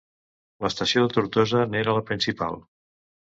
L'estació 0.65 1.03
de 1.03 1.11
Tortosa 1.17 1.61
n'era 1.75 1.95
la 1.99 2.03
principal. 2.09 2.59